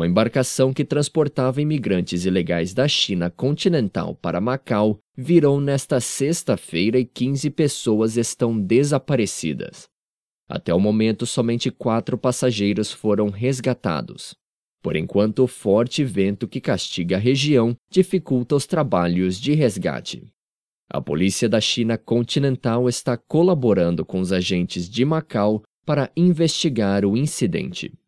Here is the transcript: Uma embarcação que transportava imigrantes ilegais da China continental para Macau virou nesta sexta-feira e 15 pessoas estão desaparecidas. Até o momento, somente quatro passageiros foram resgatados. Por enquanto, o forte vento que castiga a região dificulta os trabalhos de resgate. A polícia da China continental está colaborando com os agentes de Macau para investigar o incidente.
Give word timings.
Uma 0.00 0.06
embarcação 0.06 0.72
que 0.72 0.82
transportava 0.82 1.60
imigrantes 1.60 2.24
ilegais 2.24 2.72
da 2.72 2.88
China 2.88 3.28
continental 3.28 4.14
para 4.14 4.40
Macau 4.40 4.98
virou 5.14 5.60
nesta 5.60 6.00
sexta-feira 6.00 6.98
e 6.98 7.04
15 7.04 7.50
pessoas 7.50 8.16
estão 8.16 8.58
desaparecidas. 8.58 9.90
Até 10.48 10.72
o 10.72 10.80
momento, 10.80 11.26
somente 11.26 11.70
quatro 11.70 12.16
passageiros 12.16 12.90
foram 12.90 13.28
resgatados. 13.28 14.34
Por 14.82 14.96
enquanto, 14.96 15.40
o 15.44 15.46
forte 15.46 16.02
vento 16.02 16.48
que 16.48 16.62
castiga 16.62 17.16
a 17.16 17.20
região 17.20 17.76
dificulta 17.90 18.56
os 18.56 18.66
trabalhos 18.66 19.38
de 19.38 19.52
resgate. 19.52 20.26
A 20.88 20.98
polícia 21.02 21.46
da 21.46 21.60
China 21.60 21.98
continental 21.98 22.88
está 22.88 23.18
colaborando 23.18 24.02
com 24.06 24.18
os 24.18 24.32
agentes 24.32 24.88
de 24.88 25.04
Macau 25.04 25.62
para 25.84 26.10
investigar 26.16 27.04
o 27.04 27.18
incidente. 27.18 27.92